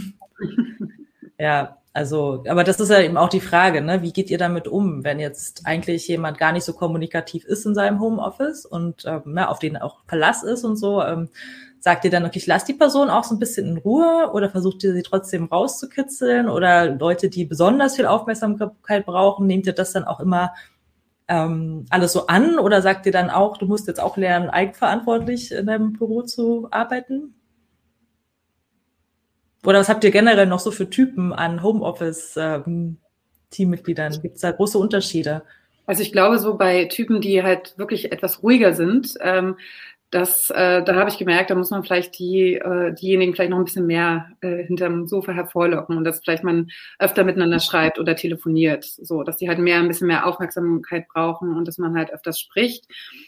[1.40, 4.02] Ja, also, aber das ist ja eben auch die Frage, ne?
[4.02, 7.76] Wie geht ihr damit um, wenn jetzt eigentlich jemand gar nicht so kommunikativ ist in
[7.76, 11.02] seinem Homeoffice und ähm, ne, auf den auch Verlass ist und so?
[11.04, 11.30] Ähm,
[11.80, 14.50] sagt ihr dann, okay, ich lasse die Person auch so ein bisschen in Ruhe oder
[14.50, 16.50] versucht ihr sie trotzdem rauszukitzeln?
[16.50, 20.54] Oder Leute, die besonders viel Aufmerksamkeit brauchen, nehmt ihr das dann auch immer
[21.28, 22.58] ähm, alles so an?
[22.60, 26.68] Oder sagt ihr dann auch, du musst jetzt auch lernen, eigenverantwortlich in deinem Büro zu
[26.72, 27.36] arbeiten?
[29.66, 34.14] Oder was habt ihr generell noch so für Typen an Homeoffice-Teammitgliedern?
[34.14, 35.44] Ähm, Gibt es da große Unterschiede?
[35.86, 39.56] Also ich glaube, so bei Typen, die halt wirklich etwas ruhiger sind, ähm,
[40.10, 43.58] das, äh, da habe ich gemerkt, da muss man vielleicht die, äh, diejenigen vielleicht noch
[43.58, 48.16] ein bisschen mehr äh, hinterm Sofa hervorlocken und dass vielleicht man öfter miteinander schreibt oder
[48.16, 52.14] telefoniert, so, dass die halt mehr, ein bisschen mehr Aufmerksamkeit brauchen und dass man halt
[52.14, 52.86] öfters spricht.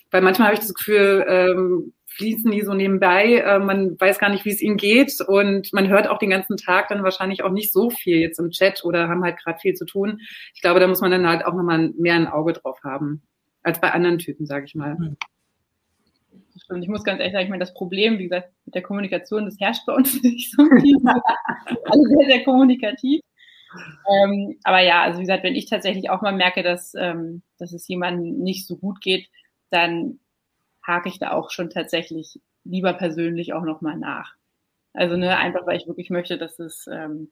[0.09, 4.29] Weil manchmal habe ich das Gefühl, ähm, fließen die so nebenbei, äh, man weiß gar
[4.29, 7.51] nicht, wie es ihnen geht und man hört auch den ganzen Tag dann wahrscheinlich auch
[7.51, 10.19] nicht so viel jetzt im Chat oder haben halt gerade viel zu tun.
[10.53, 13.21] Ich glaube, da muss man dann halt auch nochmal mehr ein Auge drauf haben
[13.63, 14.95] als bei anderen Typen, sage ich mal.
[14.95, 15.17] Mhm.
[16.69, 19.45] Und ich muss ganz ehrlich sagen, ich meine, das Problem, wie gesagt, mit der Kommunikation,
[19.45, 20.97] das herrscht bei uns nicht so viel.
[21.05, 23.21] Alle sehr, sehr kommunikativ.
[24.11, 27.71] Ähm, aber ja, also wie gesagt, wenn ich tatsächlich auch mal merke, dass, ähm, dass
[27.71, 29.29] es jemandem nicht so gut geht,
[29.69, 30.19] dann
[30.85, 34.33] hake ich da auch schon tatsächlich lieber persönlich auch nochmal nach.
[34.93, 37.31] Also ne, einfach weil ich wirklich möchte, dass es ähm,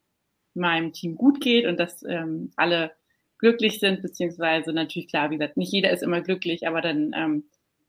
[0.54, 2.92] meinem Team gut geht und dass ähm, alle
[3.40, 7.44] glücklich sind, beziehungsweise natürlich klar, wie gesagt, nicht jeder ist immer glücklich, aber dann ähm,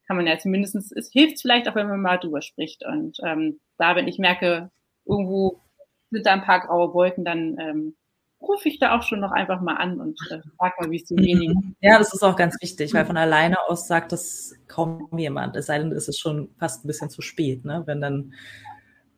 [0.09, 2.83] kann man ja zumindest, es hilft vielleicht auch, wenn man mal drüber spricht.
[2.83, 4.71] Und ähm, da, wenn ich merke,
[5.05, 5.61] irgendwo
[6.09, 7.95] sind da ein paar graue Wolken, dann ähm,
[8.41, 11.05] rufe ich da auch schon noch einfach mal an und äh, frage mal, wie es
[11.05, 11.75] demjenigen mhm.
[11.79, 15.55] Ja, das ist auch ganz wichtig, weil von alleine aus sagt das kaum jemand.
[15.55, 17.83] Es sei denn, es ist schon fast ein bisschen zu spät, ne?
[17.85, 18.33] wenn dann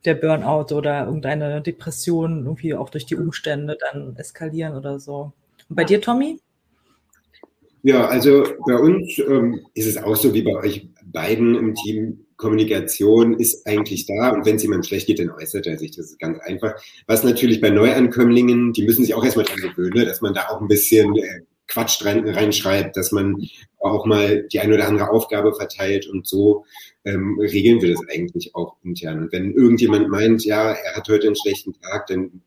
[0.04, 5.32] der Burnout oder irgendeine Depression irgendwie auch durch die Umstände dann eskalieren oder so.
[5.70, 6.38] Und bei dir, Tommy?
[7.82, 12.26] Ja, also bei uns ähm, ist es auch so wie bei euch beiden im Team.
[12.36, 15.92] Kommunikation ist eigentlich da und wenn es jemand schlecht geht, dann äußert er sich.
[15.96, 16.74] Das ist ganz einfach.
[17.06, 20.48] Was natürlich bei Neuankömmlingen, die müssen sich auch erstmal dran gewöhnen, ne, dass man da
[20.48, 23.36] auch ein bisschen äh, Quatsch rein, reinschreibt, dass man
[23.78, 26.64] auch mal die eine oder andere Aufgabe verteilt und so
[27.04, 29.20] ähm, regeln wir das eigentlich auch intern.
[29.20, 32.42] Und wenn irgendjemand meint, ja, er hat heute einen schlechten Tag, dann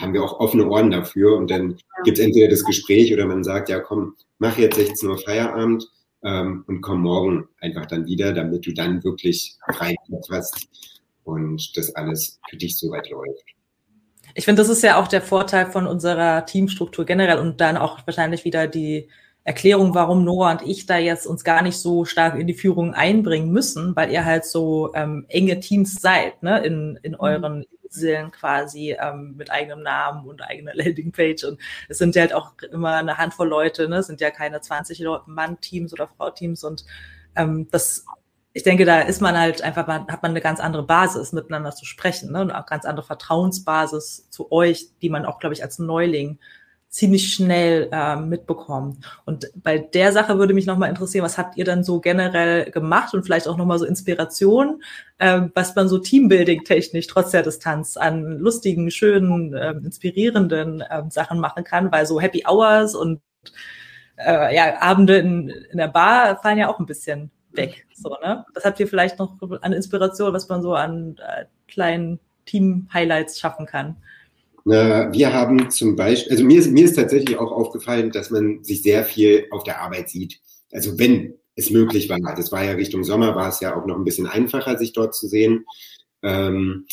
[0.00, 3.44] haben wir auch offene Ohren dafür und dann gibt es entweder das Gespräch oder man
[3.44, 5.88] sagt, ja komm, mach jetzt 16 Uhr Feierabend
[6.22, 9.94] ähm, und komm morgen einfach dann wieder, damit du dann wirklich frei
[10.30, 10.68] hast
[11.24, 13.44] und das alles für dich soweit läuft.
[14.34, 18.04] Ich finde, das ist ja auch der Vorteil von unserer Teamstruktur generell und dann auch
[18.06, 19.08] wahrscheinlich wieder die
[19.44, 22.94] Erklärung, warum Nora und ich da jetzt uns gar nicht so stark in die Führung
[22.94, 27.20] einbringen müssen, weil ihr halt so ähm, enge Teams seid, ne, in, in mhm.
[27.20, 31.44] euren Inseln quasi ähm, mit eigenem Namen und eigener Landingpage.
[31.44, 33.98] Und es sind ja halt auch immer eine Handvoll Leute, ne?
[33.98, 36.64] Es sind ja keine 20 Mann-Teams oder Frau-Teams.
[36.64, 36.86] Und
[37.36, 38.06] ähm, das,
[38.54, 41.72] ich denke, da ist man halt einfach, man, hat man eine ganz andere Basis, miteinander
[41.72, 42.40] zu sprechen, ne?
[42.40, 46.38] Und auch ganz andere Vertrauensbasis zu euch, die man auch, glaube ich, als Neuling
[46.94, 49.00] ziemlich schnell äh, mitbekommen.
[49.24, 53.14] Und bei der Sache würde mich nochmal interessieren, was habt ihr dann so generell gemacht
[53.14, 54.80] und vielleicht auch nochmal so Inspiration,
[55.18, 61.40] äh, was man so Teambuilding-technisch trotz der Distanz an lustigen, schönen, äh, inspirierenden äh, Sachen
[61.40, 63.20] machen kann, weil so Happy Hours und
[64.16, 67.88] äh, ja, Abende in, in der Bar fallen ja auch ein bisschen weg.
[67.92, 68.46] So, ne?
[68.54, 73.66] Was habt ihr vielleicht noch an Inspiration, was man so an äh, kleinen Team-Highlights schaffen
[73.66, 73.96] kann?
[74.64, 78.82] Wir haben zum Beispiel, also mir ist, mir ist tatsächlich auch aufgefallen, dass man sich
[78.82, 80.40] sehr viel auf der Arbeit sieht.
[80.72, 82.18] Also wenn es möglich war.
[82.34, 85.14] Das war ja Richtung Sommer, war es ja auch noch ein bisschen einfacher, sich dort
[85.14, 85.66] zu sehen.
[86.22, 86.86] Ähm,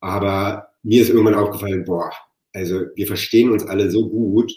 [0.00, 2.10] aber mir ist irgendwann aufgefallen, boah,
[2.52, 4.52] also wir verstehen uns alle so gut,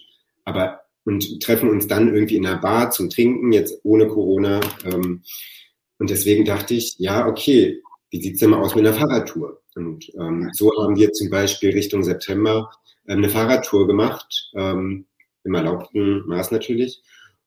[0.46, 4.62] aber und treffen uns dann irgendwie in einer Bar zum Trinken, jetzt ohne Corona.
[4.86, 5.22] Ähm,
[6.00, 9.62] und deswegen dachte ich, ja, okay, wie sieht's denn mal aus mit einer Fahrradtour?
[9.76, 12.72] Und ähm, so haben wir zum Beispiel Richtung September
[13.08, 15.06] ähm, eine Fahrradtour gemacht, ähm,
[15.44, 17.02] im erlaubten Maß natürlich.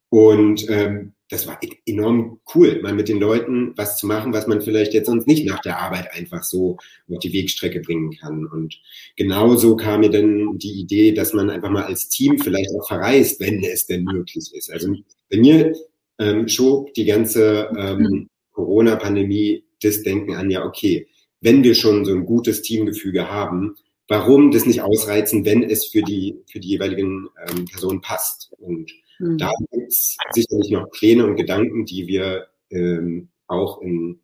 [0.09, 4.47] Und ähm, das war e-, enorm cool, mal mit den Leuten was zu machen, was
[4.47, 6.77] man vielleicht jetzt sonst nicht nach der Arbeit einfach so
[7.11, 8.47] auf die Wegstrecke bringen kann.
[8.47, 8.81] Und
[9.17, 13.41] genauso kam mir dann die Idee, dass man einfach mal als Team vielleicht auch verreist,
[13.41, 14.71] wenn es denn möglich ist.
[14.71, 14.95] Also
[15.31, 15.75] bei mir
[16.19, 21.07] ähm, schob die ganze ähm, Corona-Pandemie das Denken an, ja, okay,
[21.47, 23.77] wenn wir schon so ein gutes Teamgefüge haben,
[24.09, 28.53] warum das nicht ausreizen, wenn es für die, für die jeweiligen ähm, Personen passt.
[28.59, 29.39] Und mhm.
[29.39, 34.19] da gibt es sicherlich noch Pläne und Gedanken, die wir ähm, auch in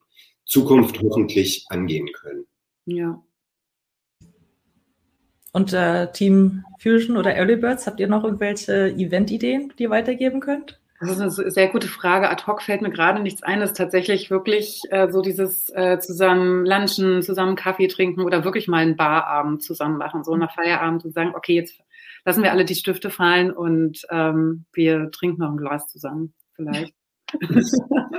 [0.44, 2.44] Zukunft hoffentlich angehen können.
[2.86, 3.22] Ja.
[5.52, 10.40] Und äh, Team Fusion oder Early Birds, habt ihr noch irgendwelche Event-Ideen, die ihr weitergeben
[10.40, 10.81] könnt?
[11.02, 12.30] Das ist eine sehr gute Frage.
[12.30, 13.58] Ad hoc fällt mir gerade nichts ein.
[13.58, 18.68] Das ist tatsächlich wirklich äh, so dieses äh, zusammen lunchen, zusammen Kaffee trinken oder wirklich
[18.68, 20.22] mal einen Barabend zusammen machen.
[20.22, 21.80] So nach Feierabend und sagen, okay, jetzt
[22.24, 26.94] lassen wir alle die Stifte fallen und ähm, wir trinken noch ein Glas zusammen vielleicht.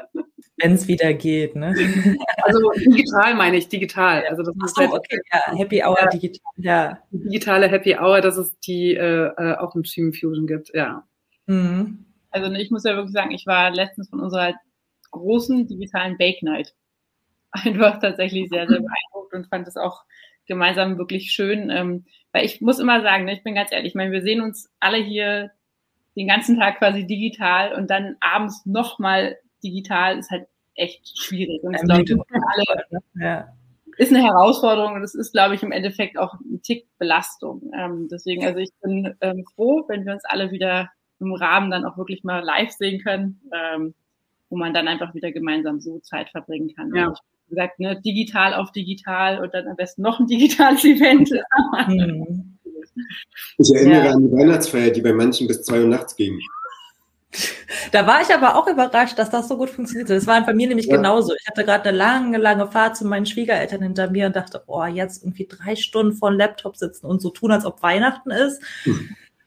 [0.58, 1.74] Wenn es wieder geht, ne?
[2.44, 4.26] Also digital meine ich, digital.
[4.28, 7.00] Also das ist oh, okay, ja, Happy Hour ja, digital, ja.
[7.12, 11.08] Digitale Happy Hour, dass es die äh, äh auch im Team Fusion gibt, ja.
[11.48, 12.06] Mhm.
[12.34, 14.54] Also ich muss ja wirklich sagen, ich war letztens von unserer
[15.12, 16.74] großen digitalen Bake Night
[17.52, 20.04] einfach tatsächlich sehr, sehr beeindruckt und fand es auch
[20.46, 21.70] gemeinsam wirklich schön.
[21.70, 24.42] Ähm, weil ich muss immer sagen, ne, ich bin ganz ehrlich, ich meine, wir sehen
[24.42, 25.52] uns alle hier
[26.16, 31.64] den ganzen Tag quasi digital und dann abends nochmal digital ist halt echt schwierig.
[31.64, 33.48] Und ja, glaube, alle, ja.
[33.98, 37.72] ist eine Herausforderung und es ist, glaube ich, im Endeffekt auch ein Tick Belastung.
[37.78, 40.90] Ähm, deswegen, also ich bin ähm, froh, wenn wir uns alle wieder
[41.24, 43.94] im Rahmen dann auch wirklich mal live sehen können, ähm,
[44.50, 46.94] wo man dann einfach wieder gemeinsam so Zeit verbringen kann.
[46.96, 47.14] Ja.
[47.48, 51.32] wie gesagt, ne, digital auf digital und dann am besten noch ein digitales Event.
[51.88, 52.58] Mhm.
[53.58, 54.12] Ich erinnere ja.
[54.12, 56.40] an die Weihnachtsfeier, die bei manchen bis zwei Uhr nachts ging.
[57.92, 60.10] Da war ich aber auch überrascht, dass das so gut funktioniert.
[60.10, 60.96] Das war bei mir nämlich ja.
[60.96, 61.34] genauso.
[61.34, 64.86] Ich hatte gerade eine lange, lange Fahrt zu meinen Schwiegereltern hinter mir und dachte, oh,
[64.86, 68.62] jetzt irgendwie drei Stunden vor dem Laptop sitzen und so tun, als ob Weihnachten ist.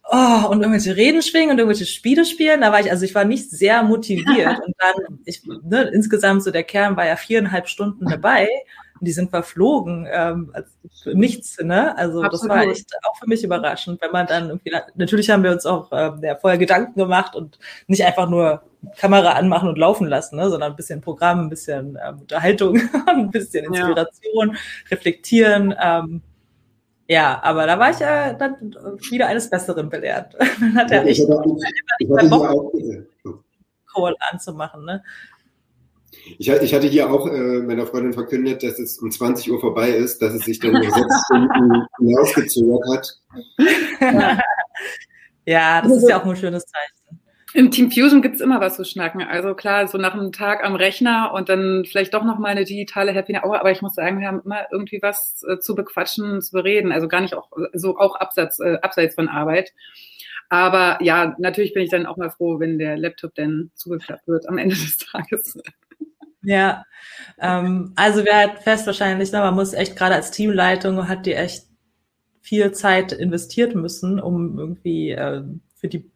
[0.09, 2.61] Oh, und irgendwelche Reden schwingen und irgendwelche Spiele spielen.
[2.61, 4.61] Da war ich, also ich war nicht sehr motiviert.
[4.67, 8.49] Und dann, ich, ne, insgesamt so der Kern war ja viereinhalb Stunden dabei
[9.01, 10.69] und die sind verflogen, ähm, als
[11.05, 11.97] nichts, ne?
[11.97, 12.33] Also Absolut.
[12.33, 15.67] das war echt auch für mich überraschend, wenn man dann irgendwie, natürlich haben wir uns
[15.67, 18.63] auch ähm, ja, vorher Gedanken gemacht und nicht einfach nur
[18.97, 23.31] Kamera anmachen und laufen lassen, ne, sondern ein bisschen Programm, ein bisschen ähm, Unterhaltung, ein
[23.31, 24.59] bisschen Inspiration, ja.
[24.91, 25.75] reflektieren.
[25.81, 26.23] Ähm,
[27.09, 28.75] ja, aber da war ich ja dann
[29.11, 30.35] wieder eines Besseren belehrt.
[30.61, 31.27] Man hat ja, ja echt
[33.95, 34.85] Call anzumachen.
[34.85, 35.03] Ne?
[36.39, 39.91] Ich, ich, hatte hier auch äh, meiner Freundin verkündet, dass es um 20 Uhr vorbei
[39.91, 43.21] ist, dass es sich dann um sechs Stunden hinausgezögert hat.
[45.47, 47.06] ja, das ist ja auch ein schönes Zeichen.
[47.57, 49.23] Im Team Fusion gibt's immer was zu schnacken.
[49.23, 52.67] Also klar, so nach einem Tag am Rechner und dann vielleicht doch noch mal eine
[52.67, 53.61] digitale Happy Hour.
[53.61, 56.93] Aber ich muss sagen, wir haben immer irgendwie was äh, zu bequatschen, zu bereden.
[56.93, 59.73] Also gar nicht auch so auch abseits, äh, abseits von Arbeit.
[60.51, 64.47] Aber ja, natürlich bin ich dann auch mal froh, wenn der Laptop dann zugeklappt wird
[64.51, 65.59] am Ende des Tages.
[66.43, 66.85] Ja,
[67.41, 71.33] ähm, also wer hat fest wahrscheinlich, ne, man muss echt gerade als Teamleitung hat die
[71.33, 71.65] echt
[72.43, 75.43] viel Zeit investiert müssen, um irgendwie äh,
[75.75, 76.11] für die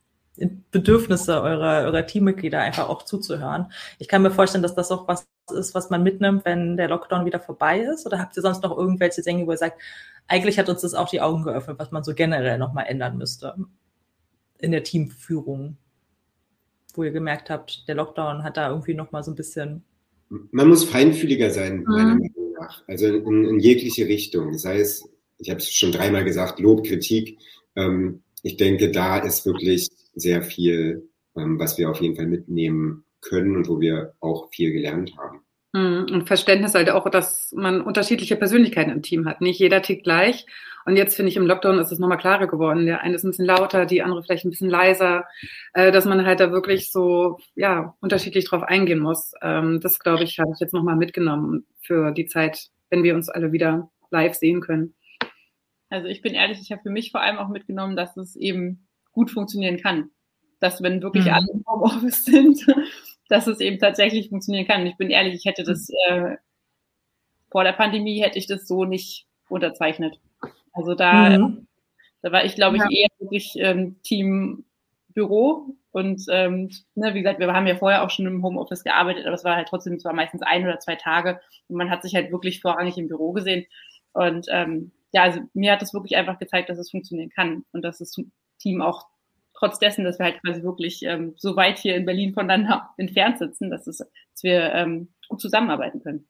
[0.71, 3.73] Bedürfnisse eurer, eurer Teammitglieder einfach auch zuzuhören.
[3.99, 7.27] Ich kann mir vorstellen, dass das auch was ist, was man mitnimmt, wenn der Lockdown
[7.27, 8.07] wieder vorbei ist.
[8.07, 9.81] Oder habt ihr sonst noch irgendwelche Dinge, wo ihr sagt,
[10.27, 13.55] eigentlich hat uns das auch die Augen geöffnet, was man so generell nochmal ändern müsste
[14.59, 15.77] in der Teamführung?
[16.95, 19.85] Wo ihr gemerkt habt, der Lockdown hat da irgendwie nochmal so ein bisschen.
[20.29, 22.21] Man muss feinfühliger sein, meiner mhm.
[22.21, 22.83] Meinung nach.
[22.89, 24.57] Also in, in, jegliche Richtung.
[24.59, 27.39] Sei es, ich habe es schon dreimal gesagt, Lob, Kritik.
[27.77, 29.89] Ähm, ich denke, da ist wirklich
[30.21, 34.73] sehr viel, ähm, was wir auf jeden Fall mitnehmen können und wo wir auch viel
[34.73, 35.41] gelernt haben.
[35.75, 39.41] Hm, und Verständnis halt auch, dass man unterschiedliche Persönlichkeiten im Team hat.
[39.41, 40.47] Nicht jeder tickt gleich.
[40.87, 42.87] Und jetzt finde ich, im Lockdown ist es nochmal klarer geworden.
[42.87, 45.27] Der eine ist ein bisschen lauter, die andere vielleicht ein bisschen leiser,
[45.75, 49.33] äh, dass man halt da wirklich so, ja, unterschiedlich drauf eingehen muss.
[49.43, 53.29] Ähm, das, glaube ich, habe ich jetzt nochmal mitgenommen für die Zeit, wenn wir uns
[53.29, 54.95] alle wieder live sehen können.
[55.91, 58.89] Also ich bin ehrlich, ich habe für mich vor allem auch mitgenommen, dass es eben
[59.21, 60.11] gut funktionieren kann.
[60.61, 61.33] Dass wenn wirklich mhm.
[61.33, 62.67] alle im Homeoffice sind,
[63.29, 64.81] dass es eben tatsächlich funktionieren kann.
[64.81, 66.37] Und ich bin ehrlich, ich hätte das äh,
[67.51, 70.19] vor der Pandemie hätte ich das so nicht unterzeichnet.
[70.73, 71.67] Also da, mhm.
[72.23, 72.89] da war ich, glaube ich, ja.
[72.91, 74.65] eher wirklich ähm, Team
[75.09, 79.27] Büro und ähm, ne, wie gesagt, wir haben ja vorher auch schon im Homeoffice gearbeitet,
[79.27, 82.15] aber es war halt trotzdem zwar meistens ein oder zwei Tage und man hat sich
[82.15, 83.67] halt wirklich vorrangig im Büro gesehen.
[84.13, 87.83] Und ähm, ja, also mir hat das wirklich einfach gezeigt, dass es funktionieren kann und
[87.83, 88.17] dass das
[88.61, 89.07] Team auch
[89.55, 93.39] trotz dessen, dass wir halt quasi wirklich ähm, so weit hier in Berlin voneinander entfernt
[93.39, 96.27] sitzen, dass, es, dass wir ähm, gut zusammenarbeiten können.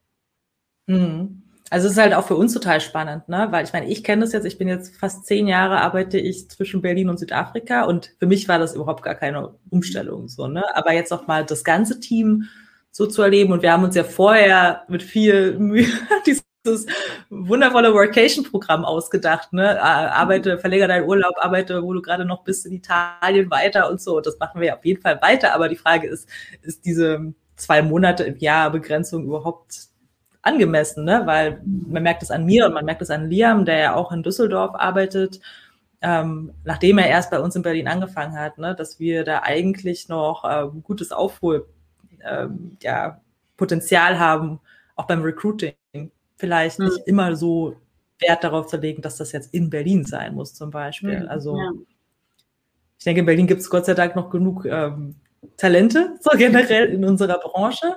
[0.86, 1.42] Mhm.
[1.72, 3.46] Also es ist halt auch für uns total spannend, ne?
[3.50, 6.50] Weil ich meine, ich kenne das jetzt, ich bin jetzt fast zehn Jahre, arbeite ich
[6.50, 10.64] zwischen Berlin und Südafrika und für mich war das überhaupt gar keine Umstellung so, ne?
[10.74, 12.48] Aber jetzt auch mal das ganze Team
[12.90, 15.86] so zu erleben und wir haben uns ja vorher mit viel Mühe
[16.26, 16.86] dieses dieses
[17.30, 19.80] wundervolle Workation-Programm ausgedacht, ne?
[19.82, 24.20] Arbeite, verläger deinen Urlaub, arbeite, wo du gerade noch bist in Italien weiter und so.
[24.20, 25.54] Das machen wir auf jeden Fall weiter.
[25.54, 26.28] Aber die Frage ist,
[26.62, 29.90] ist diese zwei Monate im Jahr Begrenzung überhaupt
[30.42, 31.22] angemessen, ne?
[31.26, 34.12] weil man merkt es an mir und man merkt es an Liam, der ja auch
[34.12, 35.40] in Düsseldorf arbeitet,
[36.00, 38.74] ähm, nachdem er erst bei uns in Berlin angefangen hat, ne?
[38.74, 41.68] dass wir da eigentlich noch ähm, gutes Aufhol,
[42.24, 43.20] ähm, ja,
[43.56, 44.60] Potenzial haben,
[44.96, 45.74] auch beim Recruiting.
[46.40, 46.86] Vielleicht mhm.
[46.86, 47.76] nicht immer so
[48.18, 51.20] Wert darauf zu legen, dass das jetzt in Berlin sein muss, zum Beispiel.
[51.20, 51.28] Mhm.
[51.28, 51.70] Also ja.
[52.98, 55.16] ich denke, in Berlin gibt es Gott sei Dank noch genug ähm,
[55.56, 57.96] Talente, so generell in unserer Branche.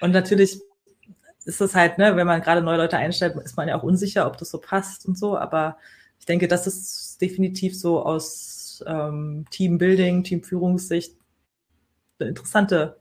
[0.00, 0.60] Und natürlich
[1.44, 4.26] ist es halt, ne, wenn man gerade neue Leute einstellt, ist man ja auch unsicher,
[4.26, 5.36] ob das so passt und so.
[5.36, 5.76] Aber
[6.18, 11.14] ich denke, das ist definitiv so aus ähm, Teambuilding, Teamführungssicht
[12.18, 12.96] eine interessante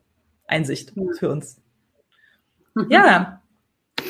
[0.48, 1.62] Einsicht für uns.
[2.74, 2.88] Mhm.
[2.90, 3.41] Ja,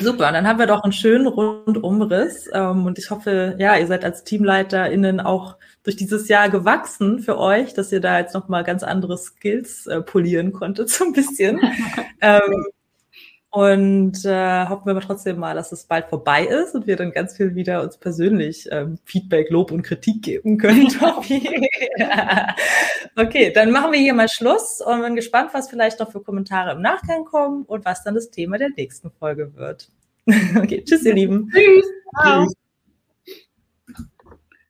[0.00, 0.32] super.
[0.32, 2.48] Dann haben wir doch einen schönen Rundumriss.
[2.52, 7.38] Ähm, und ich hoffe, ja, ihr seid als TeamleiterInnen auch durch dieses Jahr gewachsen für
[7.38, 11.60] euch, dass ihr da jetzt nochmal ganz andere Skills äh, polieren konntet, so ein bisschen.
[12.20, 12.66] ähm,
[13.52, 17.12] und äh, hoffen wir aber trotzdem mal, dass es bald vorbei ist und wir dann
[17.12, 20.86] ganz viel wieder uns persönlich ähm, Feedback, Lob und Kritik geben können.
[23.16, 26.72] okay, dann machen wir hier mal Schluss und bin gespannt, was vielleicht noch für Kommentare
[26.72, 29.90] im Nachgang kommen und was dann das Thema der nächsten Folge wird.
[30.56, 31.50] okay, tschüss, ihr Lieben.
[31.52, 31.84] Tschüss.
[32.22, 32.54] Tschüss.